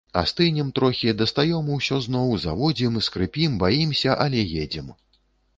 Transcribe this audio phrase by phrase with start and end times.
[0.19, 4.91] Астынем трохі, дастаём ўсё зноў, заводзім, скрыпім, баімся, але едзем.